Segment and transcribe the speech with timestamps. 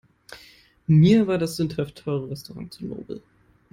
[0.87, 3.21] Mir war das sündhaft teure Restaurant zu nobel.